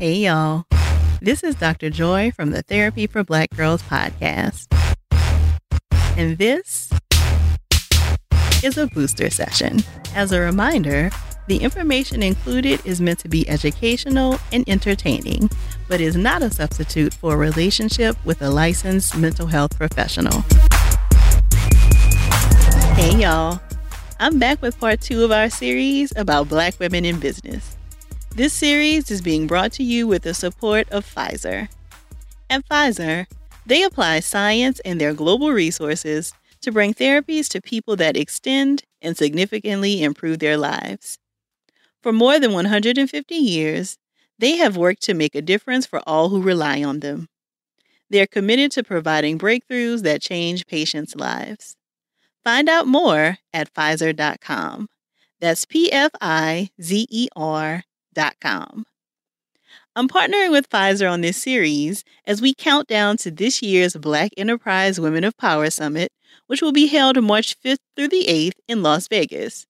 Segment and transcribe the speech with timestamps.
[0.00, 0.64] Hey, y'all.
[1.20, 1.90] This is Dr.
[1.90, 4.66] Joy from the Therapy for Black Girls podcast.
[6.16, 6.90] And this
[8.64, 9.80] is a booster session.
[10.14, 11.10] As a reminder,
[11.48, 15.50] the information included is meant to be educational and entertaining,
[15.86, 20.40] but is not a substitute for a relationship with a licensed mental health professional.
[22.94, 23.60] Hey, y'all.
[24.18, 27.76] I'm back with part two of our series about Black women in business.
[28.36, 31.68] This series is being brought to you with the support of Pfizer.
[32.48, 33.26] At Pfizer,
[33.66, 39.16] they apply science and their global resources to bring therapies to people that extend and
[39.16, 41.18] significantly improve their lives.
[42.02, 43.98] For more than 150 years,
[44.38, 47.28] they have worked to make a difference for all who rely on them.
[48.10, 51.76] They're committed to providing breakthroughs that change patients' lives.
[52.44, 54.88] Find out more at Pfizer.com.
[55.40, 57.84] That's P F I Z E R
[59.96, 64.32] I'm partnering with Pfizer on this series as we count down to this year's Black
[64.36, 66.12] Enterprise Women of Power Summit,
[66.46, 69.66] which will be held March 5th through the 8th in Las Vegas.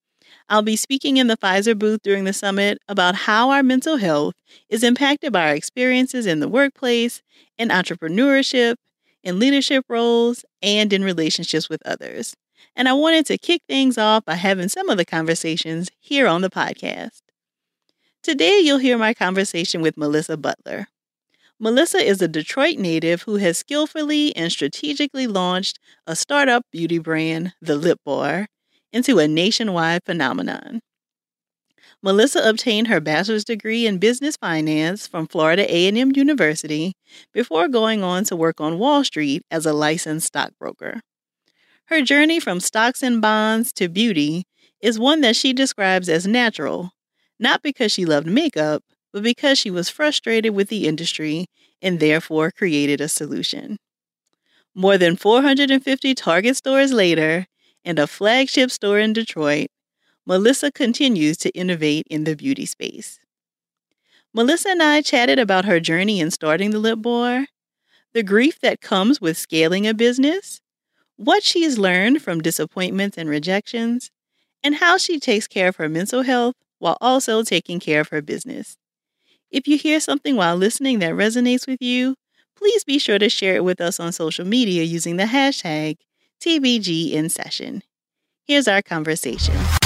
[0.49, 4.35] I'll be speaking in the Pfizer booth during the summit about how our mental health
[4.69, 7.23] is impacted by our experiences in the workplace,
[7.59, 8.77] in entrepreneurship,
[9.23, 12.35] in leadership roles, and in relationships with others.
[12.77, 16.43] And I wanted to kick things off by having some of the conversations here on
[16.43, 17.21] the podcast.
[18.23, 20.89] Today, you'll hear my conversation with Melissa Butler.
[21.59, 27.55] Melissa is a Detroit native who has skillfully and strategically launched a startup beauty brand,
[27.63, 28.49] The Lip Bar,
[28.93, 30.83] into a nationwide phenomenon.
[32.03, 36.93] Melissa obtained her bachelor's degree in business finance from Florida A&M University
[37.33, 41.01] before going on to work on Wall Street as a licensed stockbroker.
[41.87, 44.45] Her journey from stocks and bonds to beauty
[44.83, 46.93] is one that she describes as natural
[47.41, 51.47] not because she loved makeup, but because she was frustrated with the industry
[51.83, 53.79] and therefore created a solution.
[54.75, 57.47] More than 450 Target stores later
[57.85, 59.69] and a flagship store in Detroit,
[60.27, 63.19] Melissa continues to innovate in the beauty space.
[64.33, 67.47] Melissa and I chatted about her journey in starting the Lip Bar,
[68.13, 70.61] the grief that comes with scaling a business,
[71.17, 74.11] what she's learned from disappointments and rejections,
[74.63, 78.21] and how she takes care of her mental health while also taking care of her
[78.21, 78.77] business.
[79.51, 82.17] If you hear something while listening that resonates with you,
[82.57, 85.97] please be sure to share it with us on social media using the hashtag
[86.43, 87.83] TBGInSession.
[88.47, 89.80] Here's our conversation.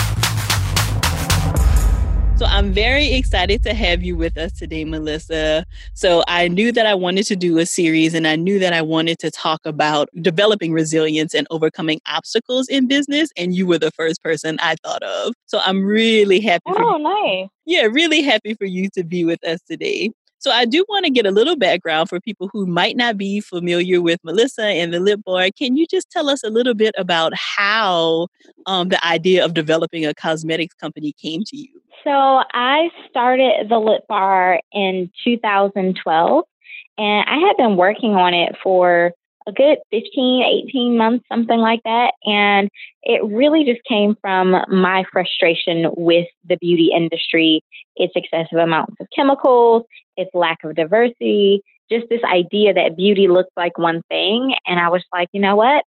[2.36, 5.64] So I'm very excited to have you with us today, Melissa.
[5.92, 8.82] So I knew that I wanted to do a series and I knew that I
[8.82, 13.30] wanted to talk about developing resilience and overcoming obstacles in business.
[13.36, 15.34] And you were the first person I thought of.
[15.46, 16.64] So I'm really happy.
[16.66, 17.48] Oh, nice.
[17.66, 20.10] Yeah, really happy for you to be with us today.
[20.44, 23.40] So I do want to get a little background for people who might not be
[23.40, 25.48] familiar with Melissa and the Lip Bar.
[25.58, 28.28] Can you just tell us a little bit about how
[28.66, 31.80] um, the idea of developing a cosmetics company came to you?
[32.04, 36.44] So I started the Lip Bar in 2012,
[36.98, 39.12] and I had been working on it for
[39.46, 42.14] a good 15, 18 months, something like that.
[42.24, 42.68] And
[43.02, 47.62] it really just came from my frustration with the beauty industry,
[47.96, 49.84] its excessive amounts of chemicals,
[50.16, 54.54] its lack of diversity, just this idea that beauty looks like one thing.
[54.66, 55.84] And I was like, you know what?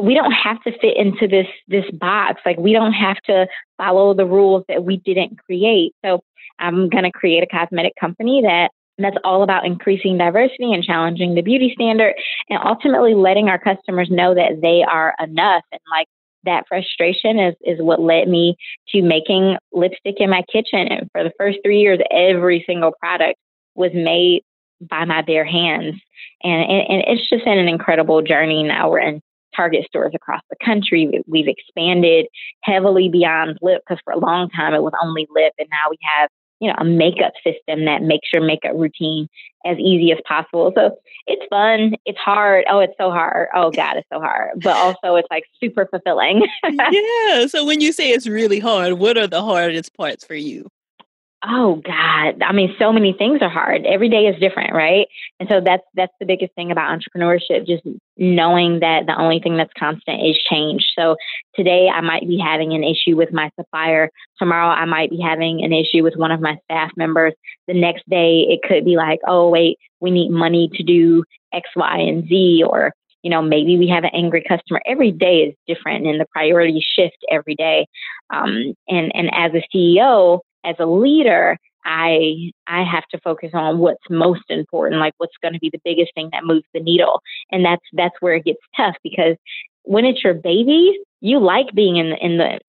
[0.00, 2.40] We don't have to fit into this this box.
[2.46, 5.92] Like we don't have to follow the rules that we didn't create.
[6.04, 6.20] So
[6.60, 11.34] I'm going to create a cosmetic company that that's all about increasing diversity and challenging
[11.34, 12.14] the beauty standard
[12.48, 15.62] and ultimately letting our customers know that they are enough.
[15.72, 16.06] And like
[16.44, 18.56] that frustration is, is what led me
[18.90, 20.88] to making lipstick in my kitchen.
[20.88, 23.38] And for the first three years, every single product
[23.74, 24.42] was made
[24.80, 25.94] by my bare hands.
[26.42, 28.62] And, and, and it's just been an incredible journey.
[28.62, 29.20] Now we're in
[29.56, 31.22] Target stores across the country.
[31.26, 32.26] We've expanded
[32.62, 35.52] heavily beyond lip because for a long time it was only lip.
[35.58, 36.28] And now we have
[36.60, 39.28] you know, a makeup system that makes your makeup routine
[39.64, 40.72] as easy as possible.
[40.76, 40.96] So
[41.26, 41.94] it's fun.
[42.04, 42.64] It's hard.
[42.70, 43.48] Oh, it's so hard.
[43.54, 44.60] Oh God, it's so hard.
[44.62, 46.46] But also it's like super fulfilling.
[46.64, 47.46] yeah.
[47.46, 50.68] So when you say it's really hard, what are the hardest parts for you?
[51.44, 52.42] Oh God.
[52.42, 53.86] I mean, so many things are hard.
[53.86, 55.06] Every day is different, right?
[55.38, 57.84] And so that's that's the biggest thing about entrepreneurship, just
[58.16, 60.84] knowing that the only thing that's constant is change.
[60.98, 61.14] So
[61.54, 64.10] today I might be having an issue with my supplier.
[64.38, 67.34] Tomorrow I might be having an issue with one of my staff members.
[67.68, 71.68] The next day it could be like, oh wait, we need money to do X,
[71.76, 72.92] Y, and Z or
[73.22, 74.80] you know, maybe we have an angry customer.
[74.86, 77.86] Every day is different and the priorities shift every day.
[78.30, 83.78] Um, and, and as a CEO, as a leader, I I have to focus on
[83.78, 87.20] what's most important, like what's going to be the biggest thing that moves the needle.
[87.50, 89.36] And that's that's where it gets tough because
[89.82, 92.60] when it's your baby, you like being in the in the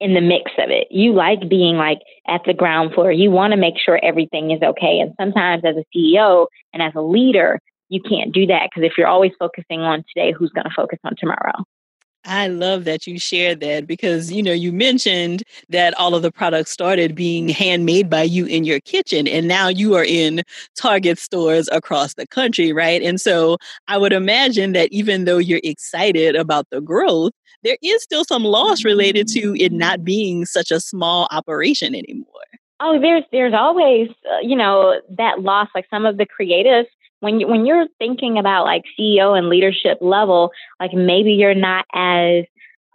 [0.00, 0.88] in the mix of it.
[0.90, 3.12] You like being like at the ground floor.
[3.12, 5.00] You want to make sure everything is okay.
[5.00, 8.98] And sometimes as a CEO and as a leader, you can't do that because if
[8.98, 11.64] you're always focusing on today, who's going to focus on tomorrow?
[12.26, 16.32] I love that you shared that because you know you mentioned that all of the
[16.32, 20.42] products started being handmade by you in your kitchen and now you are in
[20.76, 23.00] Target stores across the country, right?
[23.00, 23.56] And so
[23.86, 27.32] I would imagine that even though you're excited about the growth,
[27.62, 32.26] there is still some loss related to it not being such a small operation anymore.
[32.80, 36.86] Oh, there's there's always uh, you know that loss like some of the creatives
[37.20, 41.84] when you when you're thinking about like CEO and leadership level, like maybe you're not
[41.94, 42.44] as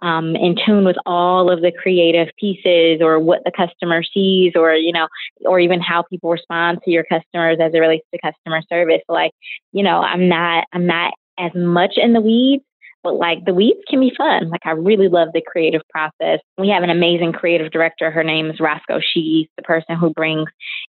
[0.02, 4.74] um, in tune with all of the creative pieces or what the customer sees or
[4.74, 5.08] you know
[5.46, 9.04] or even how people respond to your customers as it relates to customer service.
[9.08, 9.32] Like
[9.72, 12.64] you know i'm not i'm not as much in the weeds
[13.04, 14.50] but like the weeds can be fun.
[14.50, 16.40] Like I really love the creative process.
[16.58, 18.12] We have an amazing creative director.
[18.12, 19.00] Her name is Roscoe.
[19.00, 20.48] She's the person who brings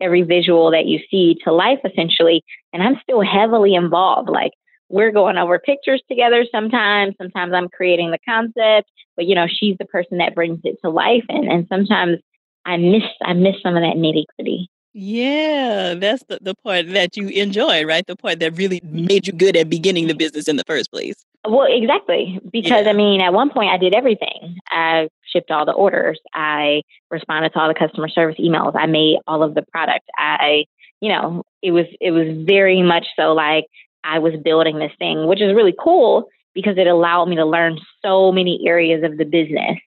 [0.01, 2.43] every visual that you see to life essentially.
[2.73, 4.29] And I'm still heavily involved.
[4.29, 4.53] Like
[4.89, 7.15] we're going over pictures together sometimes.
[7.21, 10.91] Sometimes I'm creating the concept, but you know, she's the person that brings it to
[10.91, 11.25] life.
[11.29, 12.19] And, and sometimes
[12.67, 14.71] I miss, I miss some of that nitty gritty.
[14.97, 18.07] Yeah, that's the, the part that you enjoy, right?
[18.07, 21.17] The part that really made you good at beginning the business in the first place.
[21.47, 22.41] Well, exactly.
[22.51, 22.91] Because yeah.
[22.91, 24.59] I mean, at one point I did everything.
[24.71, 26.21] I shipped all the orders.
[26.33, 28.75] I responded to all the customer service emails.
[28.75, 30.09] I made all of the product.
[30.17, 30.65] I,
[31.01, 33.67] you know, it was it was very much so like
[34.05, 37.79] I was building this thing, which is really cool because it allowed me to learn
[38.03, 39.79] so many areas of the business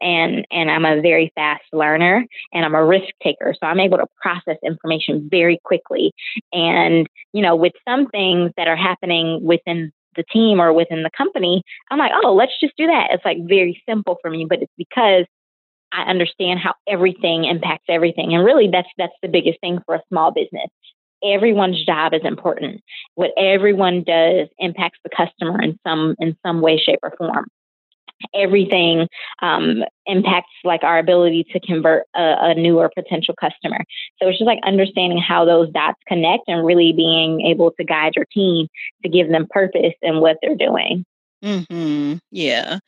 [0.00, 3.98] and and I'm a very fast learner and I'm a risk taker so I'm able
[3.98, 6.12] to process information very quickly
[6.52, 11.10] and you know with some things that are happening within the team or within the
[11.16, 13.08] company I'm like oh let's just do that.
[13.10, 15.26] It's like very simple for me but it's because
[15.92, 20.02] I understand how everything impacts everything and really that's that's the biggest thing for a
[20.08, 20.68] small business.
[21.22, 22.80] Everyone's job is important.
[23.14, 27.46] What everyone does impacts the customer in some in some way shape or form
[28.34, 29.08] everything
[29.42, 33.78] um, impacts like our ability to convert a, a potential customer.
[34.20, 38.12] So it's just like understanding how those dots connect and really being able to guide
[38.16, 38.68] your team
[39.02, 41.04] to give them purpose in what they're doing.
[41.42, 42.18] Mm-hmm.
[42.30, 42.80] Yeah.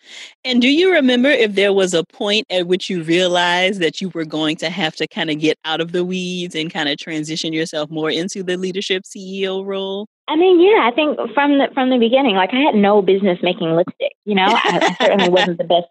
[0.44, 4.10] And do you remember if there was a point at which you realized that you
[4.10, 6.98] were going to have to kind of get out of the weeds and kind of
[6.98, 10.06] transition yourself more into the leadership CEO role?
[10.28, 13.38] I mean, yeah, I think from the from the beginning, like I had no business
[13.42, 14.12] making lipstick.
[14.24, 15.86] You know, I, I certainly wasn't the best.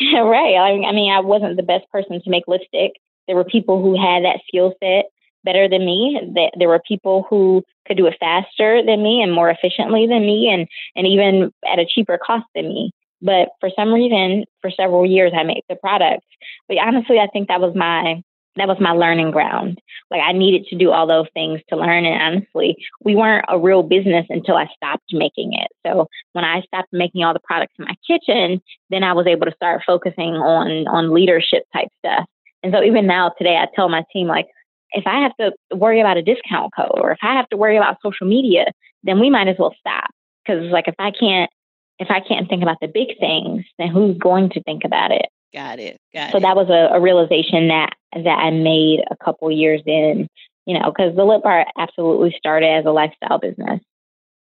[0.14, 0.54] right.
[0.54, 2.92] I, I mean, I wasn't the best person to make lipstick.
[3.26, 5.06] There were people who had that skill set
[5.44, 6.20] better than me.
[6.34, 10.20] That there were people who could do it faster than me and more efficiently than
[10.20, 12.92] me, and and even at a cheaper cost than me.
[13.20, 16.24] But for some reason, for several years, I made the product.
[16.68, 18.22] But honestly, I think that was my
[18.56, 19.80] that was my learning ground.
[20.10, 22.04] Like I needed to do all those things to learn.
[22.04, 25.68] And honestly, we weren't a real business until I stopped making it.
[25.86, 28.60] So when I stopped making all the products in my kitchen,
[28.90, 32.26] then I was able to start focusing on on leadership type stuff.
[32.62, 34.46] And so even now today, I tell my team like,
[34.92, 37.76] if I have to worry about a discount code or if I have to worry
[37.76, 38.66] about social media,
[39.02, 40.10] then we might as well stop.
[40.44, 41.50] Because it's like if I can't
[41.98, 45.26] if I can't think about the big things, then who's going to think about it?
[45.52, 46.00] Got it.
[46.12, 46.40] Got so it.
[46.40, 50.28] that was a, a, realization that that I made a couple years in,
[50.66, 53.80] you know, because the Lip Bar absolutely started as a lifestyle business.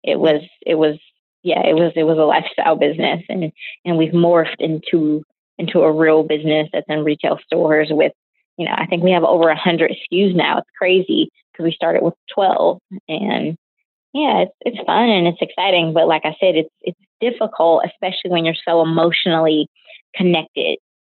[0.03, 0.97] It was it was
[1.43, 3.51] yeah, it was it was a lifestyle business and
[3.85, 5.23] and we've morphed into
[5.57, 8.11] into a real business that's in retail stores with,
[8.57, 10.57] you know, I think we have over a hundred SKUs now.
[10.59, 13.57] It's crazy because we started with twelve and
[14.13, 18.31] yeah, it's it's fun and it's exciting, but like I said, it's it's difficult, especially
[18.31, 19.67] when you're so emotionally
[20.15, 20.77] connected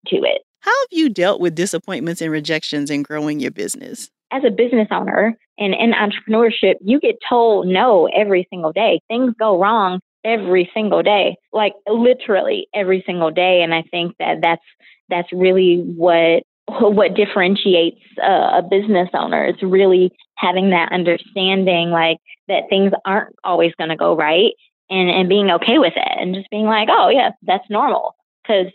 [0.08, 0.42] to it.
[0.64, 4.10] How have you dealt with disappointments and rejections in growing your business?
[4.32, 9.02] As a business owner and in entrepreneurship, you get told no every single day.
[9.06, 13.60] Things go wrong every single day, like literally every single day.
[13.62, 14.62] And I think that that's
[15.10, 16.44] that's really what
[16.80, 19.44] what differentiates a, a business owner.
[19.44, 22.16] It's really having that understanding, like
[22.48, 24.52] that things aren't always going to go right,
[24.88, 28.16] and and being okay with it, and just being like, oh yeah, that's normal.
[28.42, 28.72] Because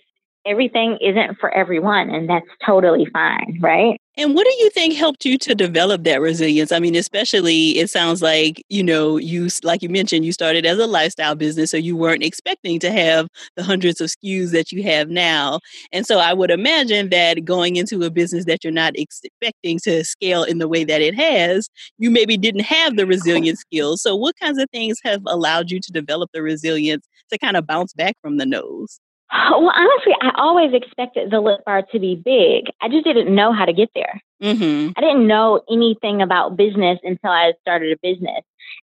[0.50, 4.01] everything isn't for everyone, and that's totally fine, right?
[4.18, 6.74] And what do you think helped you to develop that resilience?
[6.74, 10.77] I mean, especially it sounds like, you know, you like you mentioned you started as
[10.77, 14.84] a lifestyle business so you weren't expecting to have the hundreds of SKUs that you
[14.84, 15.62] have now.
[15.94, 20.03] And so I would imagine that going into a business that you're not expecting to
[20.03, 24.01] scale in the way that it has, you maybe didn't have the resilience skills.
[24.01, 27.65] So what kinds of things have allowed you to develop the resilience to kind of
[27.65, 29.00] bounce back from the nose?
[29.51, 32.65] Well, honestly, I always expected the lip bar to be big.
[32.81, 34.21] I just didn't know how to get there.
[34.41, 34.91] Mm-hmm.
[34.95, 38.43] I didn't know anything about business until I started a business.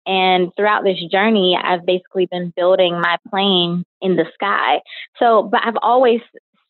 [0.06, 4.80] And throughout this journey, I've basically been building my plane in the sky.
[5.18, 6.20] So, but I've always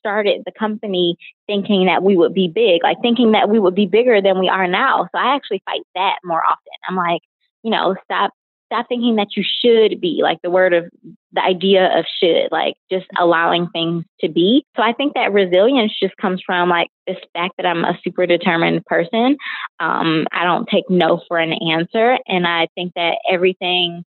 [0.00, 3.86] started the company thinking that we would be big, like thinking that we would be
[3.86, 5.08] bigger than we are now.
[5.12, 6.72] So I actually fight that more often.
[6.88, 7.22] I'm like,
[7.62, 8.32] you know, stop
[8.66, 10.90] stop thinking that you should be like the word of
[11.32, 14.64] the idea of should like just allowing things to be.
[14.76, 18.26] So i think that resilience just comes from like this fact that i'm a super
[18.26, 19.36] determined person.
[19.80, 24.04] Um, i don't take no for an answer and i think that everything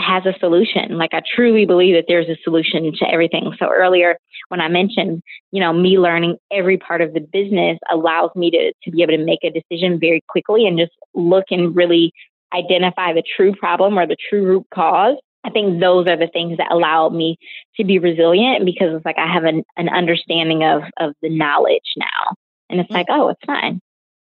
[0.00, 0.98] has a solution.
[0.98, 3.52] Like i truly believe that there's a solution to everything.
[3.58, 4.16] So earlier
[4.48, 8.72] when i mentioned you know me learning every part of the business allows me to
[8.82, 12.12] to be able to make a decision very quickly and just look and really
[12.54, 15.16] identify the true problem or the true root cause.
[15.44, 17.38] I think those are the things that allow me
[17.76, 21.94] to be resilient because it's like I have an, an understanding of, of the knowledge
[21.96, 22.36] now.
[22.70, 22.94] And it's mm-hmm.
[22.94, 23.80] like, oh, it's fine.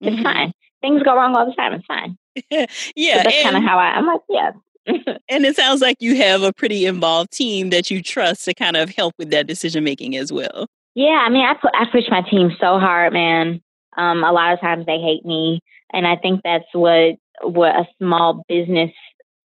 [0.01, 0.23] It's mm-hmm.
[0.23, 0.53] fine.
[0.81, 1.73] Things go wrong all the time.
[1.73, 2.17] It's fine.
[2.95, 3.17] yeah.
[3.17, 4.51] So that's kind of how I, I'm like, yeah.
[5.29, 8.75] and it sounds like you have a pretty involved team that you trust to kind
[8.75, 10.67] of help with that decision making as well.
[10.95, 13.61] Yeah, I mean, I put I push my team so hard, man.
[13.97, 17.87] Um, a lot of times they hate me, and I think that's what what a
[17.97, 18.91] small business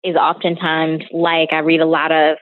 [0.06, 1.50] is oftentimes like.
[1.52, 2.38] I read a lot of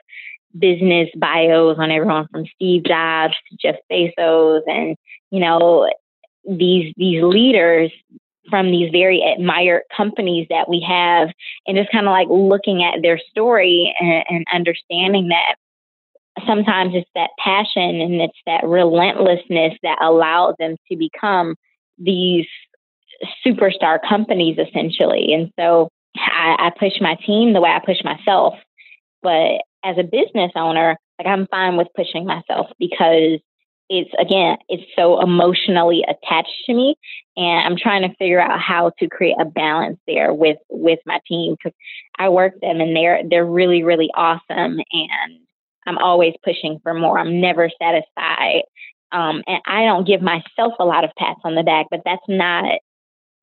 [0.58, 4.96] business bios on everyone from Steve Jobs to Jeff Bezos and
[5.30, 5.90] you know
[6.48, 7.90] these these leaders
[8.50, 11.28] from these very admired companies that we have
[11.66, 15.56] and just kind of like looking at their story and, and understanding that
[16.46, 21.54] sometimes it's that passion and it's that relentlessness that allows them to become
[21.98, 22.46] these
[23.46, 25.32] superstar companies essentially.
[25.32, 28.54] And so I, I push my team the way I push myself.
[29.22, 33.40] But as a business owner, like I'm fine with pushing myself because
[33.90, 36.96] it's again, it's so emotionally attached to me,
[37.36, 41.20] and I'm trying to figure out how to create a balance there with with my
[41.28, 41.76] team because
[42.18, 45.40] I work them and they're they're really really awesome, and
[45.86, 47.18] I'm always pushing for more.
[47.18, 48.62] I'm never satisfied,
[49.12, 52.24] um, and I don't give myself a lot of pats on the back, but that's
[52.26, 52.64] not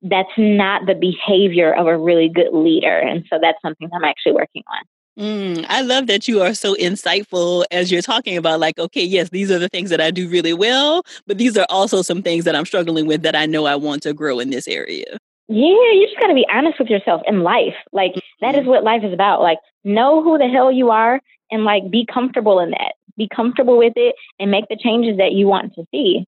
[0.02, 2.98] that's not the behavior of a really good leader.
[2.98, 4.82] And so that's something I'm actually working on.
[5.18, 9.28] Mm, I love that you are so insightful as you're talking about, like, okay, yes,
[9.28, 12.44] these are the things that I do really well, but these are also some things
[12.44, 15.18] that I'm struggling with that I know I want to grow in this area.
[15.48, 17.74] Yeah, you just got to be honest with yourself in life.
[17.92, 18.44] Like, mm-hmm.
[18.44, 18.70] that is mm-hmm.
[18.70, 19.42] what life is about.
[19.42, 22.94] Like, know who the hell you are and, like, be comfortable in that.
[23.18, 26.24] Be comfortable with it and make the changes that you want to see.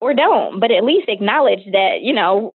[0.00, 2.52] Or don't, but at least acknowledge that, you know,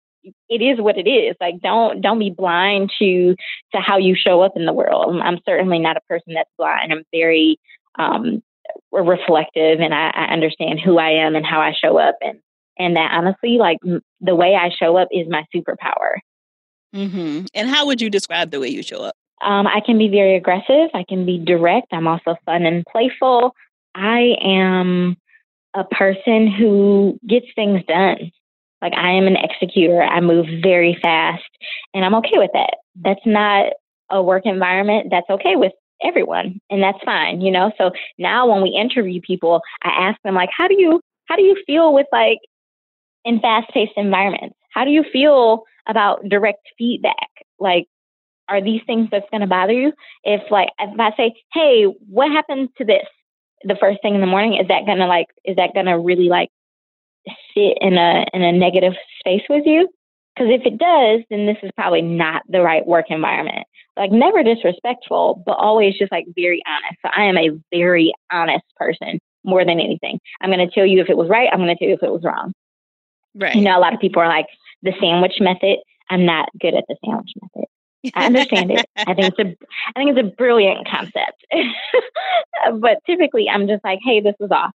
[0.50, 1.36] it is what it is.
[1.40, 3.36] Like don't don't be blind to
[3.74, 5.20] to how you show up in the world.
[5.22, 6.92] I'm certainly not a person that's blind.
[6.92, 7.60] I'm very
[7.98, 8.42] um,
[8.92, 12.40] reflective, and I, I understand who I am and how I show up, and
[12.78, 13.78] and that honestly, like
[14.22, 16.18] the way I show up is my superpower.
[16.94, 17.46] Mm-hmm.
[17.54, 19.16] And how would you describe the way you show up?
[19.42, 20.90] Um, I can be very aggressive.
[20.94, 21.88] I can be direct.
[21.92, 23.54] I'm also fun and playful.
[23.94, 25.18] I am
[25.74, 28.32] a person who gets things done.
[28.86, 30.04] Like I am an executor.
[30.04, 31.42] I move very fast
[31.96, 32.76] and I'm okay with that.
[33.04, 33.74] That's not
[34.12, 35.72] a work environment that's okay with
[36.04, 37.72] everyone and that's fine, you know?
[37.80, 37.90] So
[38.20, 41.58] now when we interview people, I ask them like, how do you, how do you
[41.66, 42.38] feel with like
[43.24, 44.56] in fast paced environments?
[44.72, 47.30] How do you feel about direct feedback?
[47.58, 47.88] Like,
[48.48, 49.94] are these things that's going to bother you?
[50.24, 53.08] If like, if I say, Hey, what happened to this?
[53.64, 55.98] The first thing in the morning, is that going to like, is that going to
[55.98, 56.50] really like
[57.54, 59.88] sit in a in a negative space with you.
[60.36, 63.66] Because if it does, then this is probably not the right work environment.
[63.96, 67.00] Like never disrespectful, but always just like very honest.
[67.02, 70.20] So I am a very honest person more than anything.
[70.42, 71.48] I'm going to tell you if it was right.
[71.52, 72.52] I'm going to tell you if it was wrong.
[73.34, 73.56] Right.
[73.56, 74.48] You know, a lot of people are like
[74.84, 75.78] the sandwich method.
[76.10, 77.66] I'm not good at the sandwich method.
[78.14, 78.86] I understand it.
[78.98, 79.56] I think it's a
[79.96, 81.46] I think it's a brilliant concept.
[82.80, 84.72] but typically I'm just like, hey, this was off.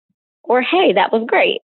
[0.44, 1.60] Or hey, that was great.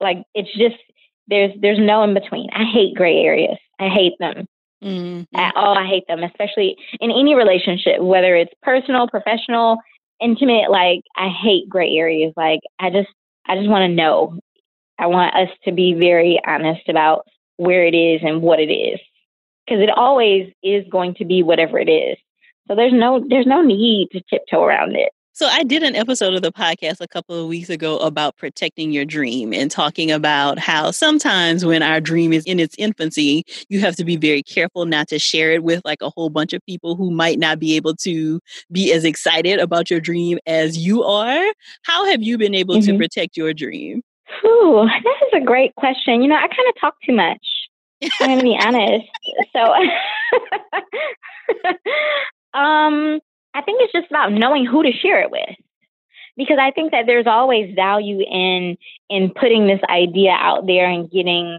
[0.00, 0.80] Like it's just
[1.28, 2.48] there's there's no in between.
[2.52, 3.58] I hate gray areas.
[3.78, 4.46] I hate them.
[4.82, 5.36] Mm-hmm.
[5.36, 9.78] At all, I hate them, especially in any relationship, whether it's personal, professional,
[10.20, 10.70] intimate.
[10.70, 12.32] Like I hate gray areas.
[12.36, 13.08] Like I just
[13.46, 14.38] I just want to know.
[14.98, 17.26] I want us to be very honest about
[17.56, 19.00] where it is and what it is.
[19.66, 22.18] Because it always is going to be whatever it is.
[22.68, 25.10] So there's no there's no need to tiptoe around it.
[25.32, 28.90] So I did an episode of the podcast a couple of weeks ago about protecting
[28.90, 33.80] your dream and talking about how sometimes when our dream is in its infancy, you
[33.80, 36.64] have to be very careful not to share it with like a whole bunch of
[36.66, 38.40] people who might not be able to
[38.72, 41.52] be as excited about your dream as you are.
[41.84, 42.92] How have you been able mm-hmm.
[42.92, 44.02] to protect your dream?
[44.44, 46.22] Ooh, that is a great question.
[46.22, 47.46] You know, I kind of talk too much.
[48.02, 49.06] I'm going to be honest.
[49.52, 49.74] So,
[52.58, 53.20] um,
[53.54, 55.56] I think it's just about knowing who to share it with.
[56.36, 58.76] Because I think that there's always value in
[59.08, 61.58] in putting this idea out there and getting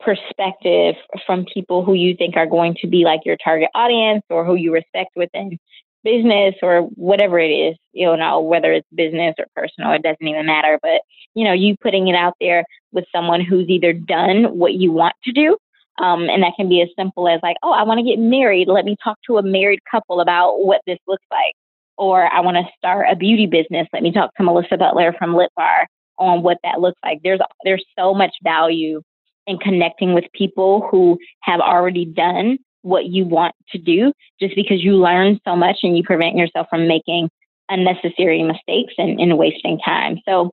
[0.00, 0.94] perspective
[1.26, 4.54] from people who you think are going to be like your target audience or who
[4.54, 5.58] you respect within
[6.02, 10.46] business or whatever it is, you know, whether it's business or personal, it doesn't even
[10.46, 10.78] matter.
[10.82, 11.02] But,
[11.34, 15.14] you know, you putting it out there with someone who's either done what you want
[15.24, 15.58] to do
[16.00, 18.68] um, and that can be as simple as like, oh, I want to get married.
[18.68, 21.54] Let me talk to a married couple about what this looks like.
[21.98, 23.86] Or I want to start a beauty business.
[23.92, 25.86] Let me talk to Melissa Butler from Lip Bar
[26.18, 27.20] on what that looks like.
[27.22, 29.02] There's there's so much value
[29.46, 34.82] in connecting with people who have already done what you want to do just because
[34.82, 37.28] you learn so much and you prevent yourself from making
[37.68, 40.18] unnecessary mistakes and, and wasting time.
[40.26, 40.50] So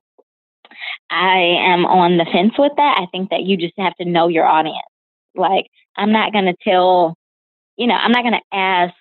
[1.10, 2.98] I am on the fence with that.
[3.00, 4.78] I think that you just have to know your audience.
[5.38, 5.66] Like,
[5.96, 7.14] I'm not going to tell,
[7.76, 8.94] you know, I'm not going to ask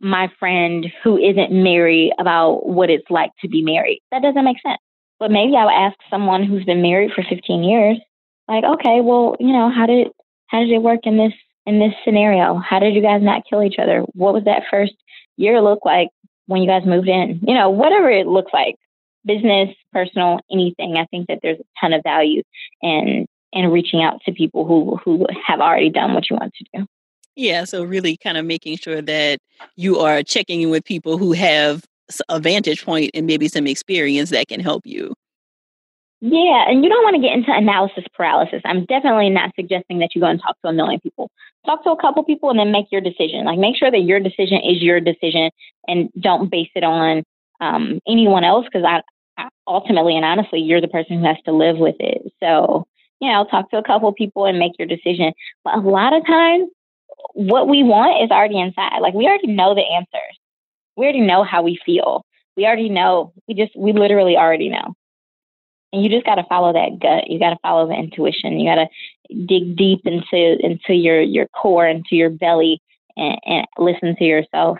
[0.00, 4.00] my friend who isn't married about what it's like to be married.
[4.10, 4.80] That doesn't make sense.
[5.18, 7.98] But maybe I would ask someone who's been married for 15 years,
[8.48, 10.08] like, okay, well, you know, how did
[10.46, 11.32] how did it work in this
[11.66, 12.56] in this scenario?
[12.56, 14.00] How did you guys not kill each other?
[14.14, 14.94] What was that first
[15.36, 16.08] year look like
[16.46, 17.40] when you guys moved in?
[17.46, 18.76] You know, whatever it looks like,
[19.24, 20.96] business, personal, anything.
[20.96, 22.42] I think that there's a ton of value
[22.82, 26.64] in and reaching out to people who who have already done what you want to
[26.74, 26.86] do.
[27.36, 29.38] Yeah, so really kind of making sure that
[29.76, 31.84] you are checking in with people who have
[32.28, 35.14] a vantage point and maybe some experience that can help you.
[36.22, 38.60] Yeah, and you don't want to get into analysis paralysis.
[38.66, 41.30] I'm definitely not suggesting that you go and talk to a million people.
[41.64, 43.46] Talk to a couple people and then make your decision.
[43.46, 45.50] Like make sure that your decision is your decision
[45.88, 47.22] and don't base it on
[47.62, 49.00] um, anyone else because I,
[49.38, 52.30] I ultimately and honestly, you're the person who has to live with it.
[52.42, 52.86] So
[53.20, 55.32] you know, talk to a couple people and make your decision.
[55.64, 56.70] But a lot of times,
[57.34, 59.00] what we want is already inside.
[59.00, 60.38] Like we already know the answers.
[60.96, 62.24] We already know how we feel.
[62.56, 63.32] We already know.
[63.46, 64.94] We just, we literally already know.
[65.92, 67.28] And you just got to follow that gut.
[67.28, 68.58] You got to follow the intuition.
[68.58, 68.86] You got to
[69.46, 72.80] dig deep into into your your core, into your belly,
[73.16, 74.78] and, and listen to yourself.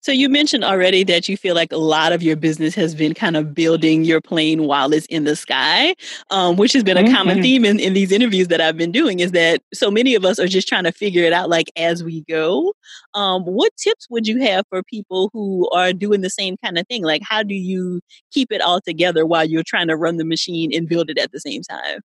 [0.00, 3.14] So you mentioned already that you feel like a lot of your business has been
[3.14, 5.94] kind of building your plane while it's in the sky,
[6.30, 7.14] um, which has been a mm-hmm.
[7.14, 10.24] common theme in, in these interviews that I've been doing is that so many of
[10.24, 12.72] us are just trying to figure it out like as we go.
[13.14, 16.86] Um, what tips would you have for people who are doing the same kind of
[16.86, 17.02] thing?
[17.02, 18.00] Like how do you
[18.32, 21.32] keep it all together while you're trying to run the machine and build it at
[21.32, 22.00] the same time?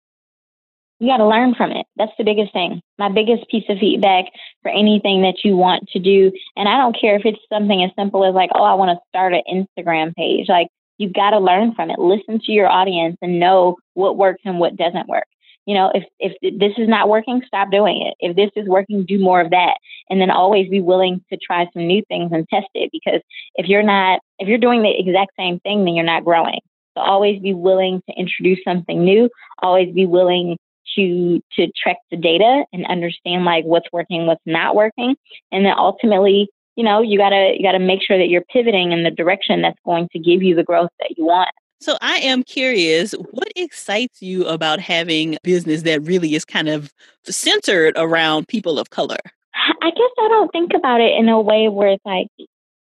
[1.01, 1.87] You got to learn from it.
[1.97, 2.83] That's the biggest thing.
[2.99, 4.27] My biggest piece of feedback
[4.63, 6.31] for anything that you want to do.
[6.57, 9.03] And I don't care if it's something as simple as like, oh, I want to
[9.09, 10.47] start an Instagram page.
[10.49, 11.99] Like, you've got to learn from it.
[11.99, 15.25] Listen to your audience and know what works and what doesn't work.
[15.65, 18.15] You know, if, if this is not working, stop doing it.
[18.21, 19.79] If this is working, do more of that.
[20.11, 22.91] And then always be willing to try some new things and test it.
[22.93, 23.23] Because
[23.55, 26.61] if you're not, if you're doing the exact same thing, then you're not growing.
[26.95, 29.31] So always be willing to introduce something new.
[29.63, 30.59] Always be willing
[30.97, 35.17] to to track the data and understand like what's working, what's not working,
[35.53, 39.03] and then ultimately, you know, you gotta you gotta make sure that you're pivoting in
[39.03, 41.51] the direction that's going to give you the growth that you want.
[41.81, 46.93] So I am curious, what excites you about having business that really is kind of
[47.25, 49.17] centered around people of color?
[49.55, 52.27] I guess I don't think about it in a way where it's like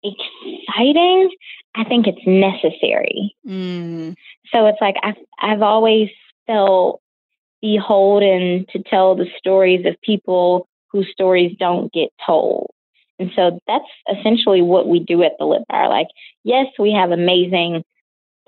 [0.04, 1.30] exciting.
[1.74, 3.34] I think it's necessary.
[3.46, 4.14] Mm.
[4.52, 6.08] So it's like I've I've always
[6.46, 7.00] felt
[7.60, 12.70] beholden to tell the stories of people whose stories don't get told.
[13.18, 15.88] And so that's essentially what we do at the Lip Bar.
[15.88, 16.08] Like,
[16.44, 17.82] yes, we have amazing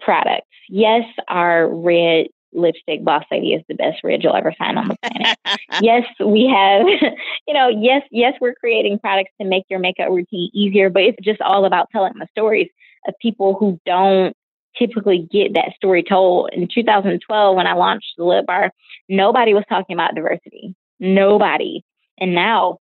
[0.00, 0.46] products.
[0.68, 4.96] Yes, our red lipstick boss lady is the best red you'll ever find on the
[5.02, 5.38] planet.
[5.82, 6.86] yes, we have,
[7.46, 11.18] you know, yes, yes, we're creating products to make your makeup routine easier, but it's
[11.22, 12.68] just all about telling the stories
[13.06, 14.34] of people who don't
[14.76, 16.50] typically get that story told.
[16.52, 18.72] In 2012, when I launched the Lip Bar,
[19.08, 20.74] nobody was talking about diversity.
[21.00, 21.84] Nobody.
[22.18, 22.78] And now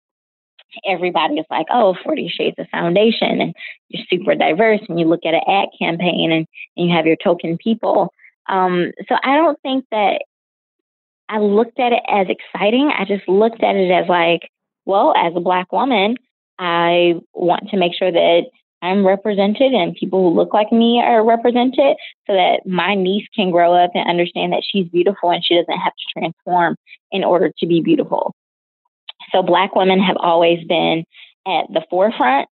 [0.88, 3.54] everybody is like, oh, 40 Shades of Foundation, and
[3.88, 6.46] you're super diverse, and you look at an ad campaign and,
[6.76, 8.12] and you have your token people.
[8.48, 10.22] Um, so I don't think that
[11.28, 12.92] I looked at it as exciting.
[12.96, 14.50] I just looked at it as like,
[14.84, 16.16] well, as a Black woman,
[16.58, 18.42] I want to make sure that
[18.86, 21.96] I'm represented and people who look like me are represented
[22.26, 25.78] so that my niece can grow up and understand that she's beautiful and she doesn't
[25.78, 26.76] have to transform
[27.10, 28.34] in order to be beautiful.
[29.32, 31.04] So black women have always been
[31.46, 32.48] at the forefront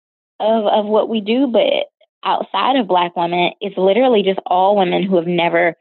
[0.41, 1.87] of, of what we do, but
[2.25, 5.75] outside of black women, it's literally just all women who have never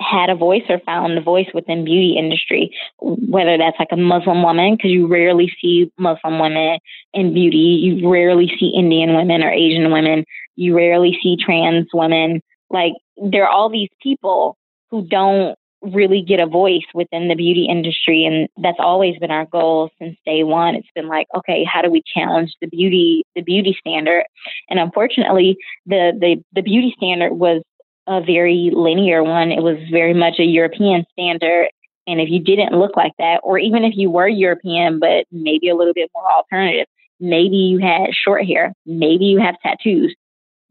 [0.00, 4.42] had a voice or found a voice within beauty industry, whether that's like a Muslim
[4.42, 6.78] woman, because you rarely see Muslim women
[7.12, 7.56] in beauty.
[7.56, 10.24] You rarely see Indian women or Asian women.
[10.56, 12.40] You rarely see trans women.
[12.70, 14.56] Like there are all these people
[14.90, 19.46] who don't really get a voice within the beauty industry and that's always been our
[19.46, 23.42] goal since day one it's been like okay how do we challenge the beauty the
[23.42, 24.24] beauty standard
[24.68, 25.56] and unfortunately
[25.86, 27.62] the the, the beauty standard was
[28.08, 31.68] a very linear one it was very much a european standard
[32.06, 35.68] and if you didn't look like that or even if you were european but maybe
[35.68, 36.86] a little bit more alternative
[37.20, 40.14] maybe you had short hair maybe you have tattoos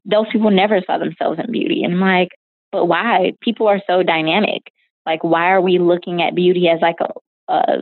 [0.06, 2.30] those people never saw themselves in beauty and i'm like
[2.72, 4.64] but why people are so dynamic
[5.08, 7.82] like, why are we looking at beauty as like a, a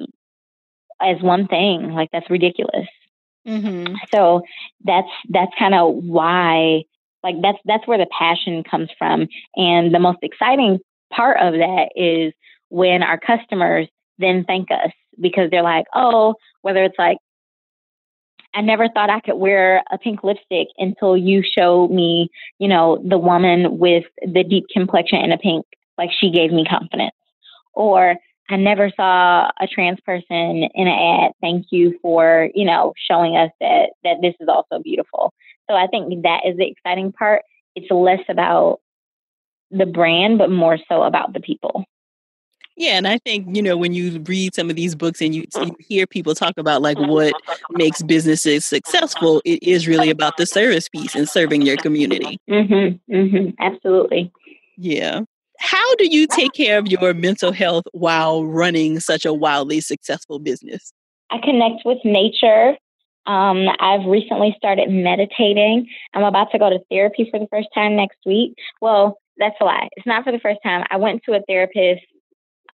[1.01, 1.91] as one thing?
[1.91, 2.87] Like, that's ridiculous.
[3.47, 3.95] Mm-hmm.
[4.13, 4.43] So
[4.83, 6.83] that's that's kind of why,
[7.25, 9.27] like, that's that's where the passion comes from.
[9.55, 10.79] And the most exciting
[11.11, 12.33] part of that is
[12.69, 13.87] when our customers
[14.19, 17.17] then thank us because they're like, oh, whether it's like
[18.53, 23.03] I never thought I could wear a pink lipstick until you showed me, you know,
[23.05, 25.65] the woman with the deep complexion and a pink
[25.97, 27.15] like she gave me confidence.
[27.73, 28.15] Or
[28.49, 31.31] I never saw a trans person in an ad.
[31.41, 35.33] Thank you for, you know, showing us that that this is also beautiful.
[35.69, 37.43] So I think that is the exciting part.
[37.75, 38.79] It's less about
[39.71, 41.85] the brand, but more so about the people.
[42.77, 45.45] Yeah, and I think you know when you read some of these books and you,
[45.55, 47.33] you, hear people talk about like what
[47.71, 52.37] makes businesses successful, it is really about the service piece and serving your community.
[52.49, 54.31] Mm-hmm, mm-hmm, absolutely.
[54.77, 55.21] Yeah.
[55.57, 60.39] How do you take care of your mental health while running such a wildly successful
[60.39, 60.91] business?
[61.31, 62.75] I connect with nature.
[63.27, 65.87] Um, I've recently started meditating.
[66.13, 68.53] I'm about to go to therapy for the first time next week.
[68.81, 69.89] Well, that's a lie.
[69.95, 70.85] It's not for the first time.
[70.89, 72.05] I went to a therapist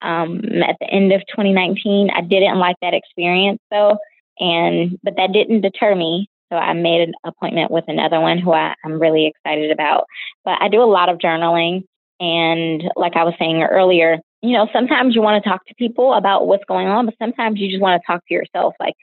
[0.02, 2.10] um, at the end of 2019.
[2.14, 3.98] I didn't like that experience though,
[4.38, 6.28] and but that didn't deter me.
[6.52, 10.06] So I made an appointment with another one who I, I'm really excited about.
[10.44, 11.84] But I do a lot of journaling.
[12.18, 16.12] And like I was saying earlier, you know, sometimes you want to talk to people
[16.12, 18.74] about what's going on, but sometimes you just want to talk to yourself.
[18.80, 18.94] Like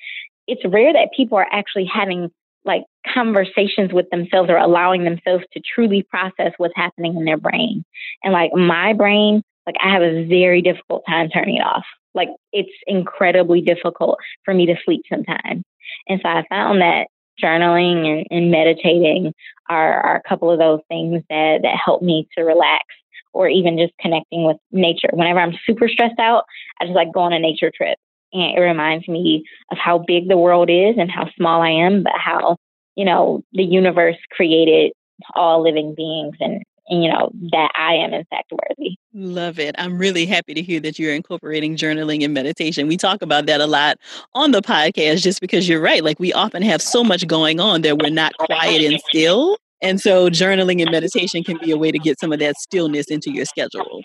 [0.47, 2.29] it's rare that people are actually having
[2.65, 2.83] like
[3.13, 7.83] conversations with themselves or allowing themselves to truly process what's happening in their brain.
[8.23, 11.85] And like my brain, like I have a very difficult time turning it off.
[12.13, 15.63] Like it's incredibly difficult for me to sleep sometimes.
[16.07, 17.07] And so I found that
[17.41, 19.33] journaling and, and meditating
[19.69, 22.85] are, are a couple of those things that, that help me to relax
[23.33, 25.09] or even just connecting with nature.
[25.13, 26.45] Whenever I'm super stressed out,
[26.81, 27.97] I just like go on a nature trip.
[28.33, 32.03] And it reminds me of how big the world is and how small I am,
[32.03, 32.57] but how,
[32.95, 34.91] you know, the universe created
[35.35, 38.97] all living beings and, and you know, that I am in fact worthy.
[39.13, 39.75] Love it.
[39.77, 42.87] I'm really happy to hear that you're incorporating journaling and meditation.
[42.87, 43.97] We talk about that a lot
[44.33, 46.03] on the podcast just because you're right.
[46.03, 50.01] Like we often have so much going on that we're not quiet and still and
[50.01, 53.31] so journaling and meditation can be a way to get some of that stillness into
[53.31, 54.01] your schedule.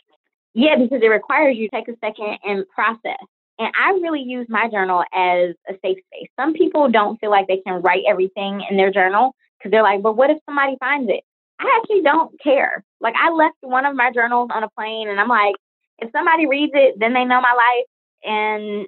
[0.55, 3.17] Yeah, because it requires you to take a second and process.
[3.59, 6.29] And I really use my journal as a safe space.
[6.38, 10.03] Some people don't feel like they can write everything in their journal because they're like,
[10.03, 11.23] but what if somebody finds it?
[11.61, 12.85] I actually don't care.
[13.01, 15.55] Like I left one of my journals on a plane and I'm like,
[15.99, 17.87] if somebody reads it, then they know my life
[18.25, 18.87] and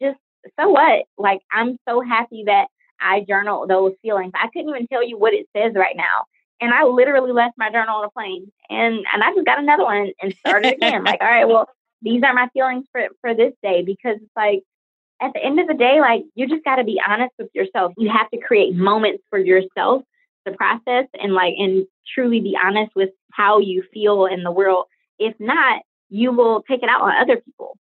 [0.00, 0.18] just
[0.58, 1.06] so what?
[1.18, 2.66] Like I'm so happy that
[3.00, 4.32] I journal those feelings.
[4.34, 6.24] I couldn't even tell you what it says right now.
[6.60, 9.84] And I literally left my journal on a plane and, and I just got another
[9.84, 11.04] one and started again.
[11.04, 11.68] like, all right, well,
[12.04, 14.62] these are my feelings for, for this day because it's like
[15.20, 17.92] at the end of the day, like you just got to be honest with yourself.
[17.96, 20.02] You have to create moments for yourself
[20.46, 24.86] to process and like and truly be honest with how you feel in the world.
[25.18, 27.78] If not, you will take it out on other people.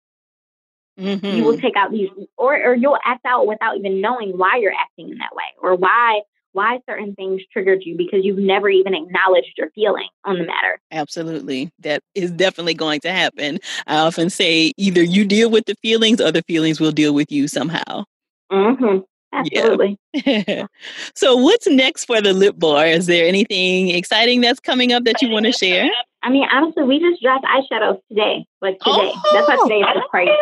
[0.98, 1.24] Mm-hmm.
[1.24, 1.62] You will mm-hmm.
[1.62, 5.18] take out these, or or you'll act out without even knowing why you're acting in
[5.18, 9.70] that way, or why why certain things triggered you because you've never even acknowledged your
[9.70, 10.80] feeling on the matter.
[10.90, 11.70] Absolutely.
[11.80, 13.58] That is definitely going to happen.
[13.86, 17.30] I often say either you deal with the feelings or the feelings will deal with
[17.30, 18.04] you somehow.
[18.52, 18.98] Mm-hmm.
[19.32, 19.96] Absolutely.
[20.12, 20.66] Yeah.
[21.14, 22.86] so, what's next for the lip bar?
[22.86, 25.88] Is there anything exciting that's coming up that you want to share?
[26.22, 28.44] I mean, honestly, we just dropped eyeshadows today.
[28.60, 29.12] Like today.
[29.14, 30.32] Oh, That's why today is so crazy.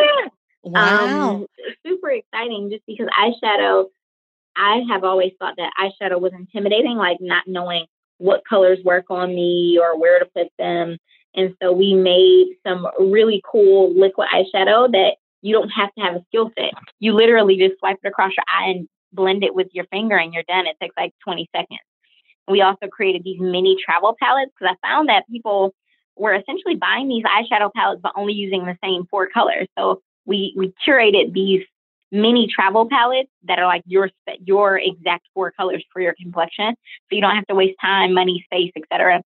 [0.64, 1.30] Wow.
[1.30, 1.46] Um,
[1.86, 3.86] super exciting just because eyeshadow,
[4.58, 7.86] I have always thought that eyeshadow was intimidating, like not knowing
[8.18, 10.98] what colors work on me or where to put them.
[11.34, 16.16] And so we made some really cool liquid eyeshadow that you don't have to have
[16.16, 16.72] a skill set.
[16.98, 20.34] You literally just swipe it across your eye and blend it with your finger and
[20.34, 20.66] you're done.
[20.66, 21.80] It takes like 20 seconds.
[22.48, 25.74] We also created these mini travel palettes because I found that people
[26.16, 29.68] were essentially buying these eyeshadow palettes but only using the same four colors.
[29.78, 31.62] So we we curated these
[32.10, 34.10] mini travel palettes that are like your
[34.44, 38.44] your exact four colors for your complexion, so you don't have to waste time, money,
[38.46, 39.22] space, etc.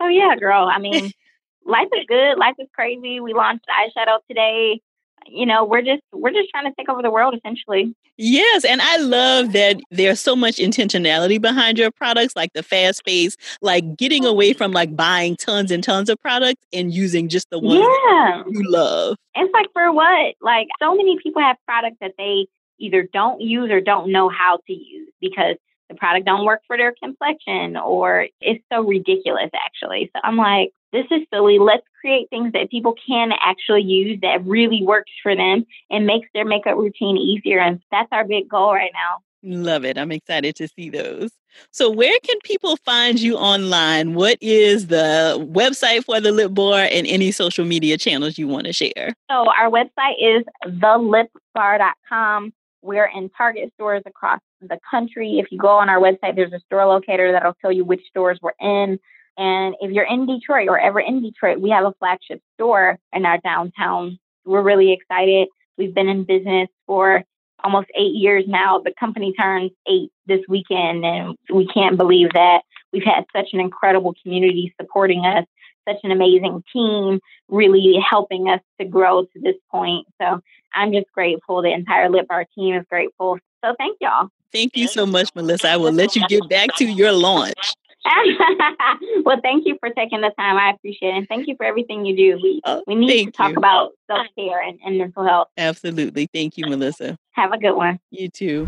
[0.00, 0.68] So yeah, girl.
[0.72, 1.12] I mean,
[1.66, 2.38] life is good.
[2.38, 3.20] Life is crazy.
[3.20, 4.80] We launched eyeshadow today
[5.26, 7.94] you know we're just we're just trying to take over the world essentially.
[8.18, 13.04] Yes and i love that there's so much intentionality behind your products like the fast
[13.04, 17.48] pace like getting away from like buying tons and tons of products and using just
[17.50, 18.42] the one yeah.
[18.46, 19.16] you love.
[19.34, 20.34] It's like for what?
[20.40, 22.46] Like so many people have products that they
[22.78, 25.56] either don't use or don't know how to use because
[25.88, 30.10] the product don't work for their complexion or it's so ridiculous actually.
[30.14, 31.58] So i'm like this is silly.
[31.58, 36.28] Let's create things that people can actually use that really works for them and makes
[36.34, 37.60] their makeup routine easier.
[37.60, 39.18] And that's our big goal right now.
[39.44, 39.98] Love it.
[39.98, 41.30] I'm excited to see those.
[41.70, 44.14] So, where can people find you online?
[44.14, 48.66] What is the website for the Lip Bar and any social media channels you want
[48.66, 49.14] to share?
[49.30, 52.52] So, our website is thelipbar.com.
[52.82, 55.38] We're in Target stores across the country.
[55.38, 58.38] If you go on our website, there's a store locator that'll tell you which stores
[58.40, 58.98] we're in.
[59.36, 63.24] And if you're in Detroit or ever in Detroit, we have a flagship store in
[63.24, 64.18] our downtown.
[64.44, 65.48] We're really excited.
[65.78, 67.24] We've been in business for
[67.64, 68.80] almost eight years now.
[68.80, 72.62] The company turns eight this weekend, and we can't believe that.
[72.92, 75.46] We've had such an incredible community supporting us,
[75.88, 80.06] such an amazing team really helping us to grow to this point.
[80.20, 80.40] So
[80.74, 81.62] I'm just grateful.
[81.62, 83.38] The entire Lip Bar team is grateful.
[83.64, 84.28] So thank y'all.
[84.52, 85.70] Thank you so much, Melissa.
[85.70, 87.74] I will let you get back to your launch.
[89.24, 90.56] well, thank you for taking the time.
[90.56, 91.18] I appreciate it.
[91.18, 92.40] And thank you for everything you do.
[92.42, 93.56] We, oh, we need to talk you.
[93.56, 95.48] about self care and, and mental health.
[95.56, 96.28] Absolutely.
[96.32, 97.16] Thank you, Melissa.
[97.32, 98.00] Have a good one.
[98.10, 98.66] You too.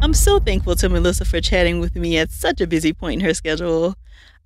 [0.00, 3.26] I'm so thankful to Melissa for chatting with me at such a busy point in
[3.26, 3.94] her schedule.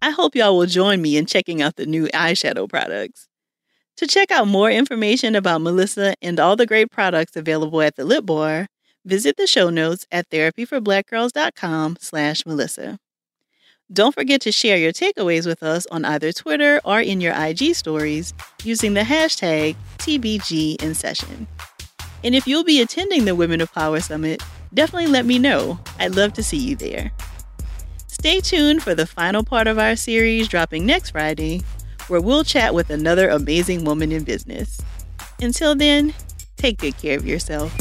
[0.00, 3.28] I hope y'all will join me in checking out the new eyeshadow products.
[3.98, 8.04] To check out more information about Melissa and all the great products available at the
[8.04, 8.66] Lip Bar,
[9.04, 12.98] Visit the show notes at therapyforblackgirls.com slash Melissa.
[13.92, 17.74] Don't forget to share your takeaways with us on either Twitter or in your IG
[17.74, 21.48] stories using the hashtag TBG in session.
[22.22, 24.40] And if you'll be attending the Women of Power Summit,
[24.72, 25.80] definitely let me know.
[25.98, 27.10] I'd love to see you there.
[28.06, 31.62] Stay tuned for the final part of our series dropping next Friday,
[32.06, 34.80] where we'll chat with another amazing woman in business.
[35.40, 36.14] Until then,
[36.56, 37.76] take good care of yourself.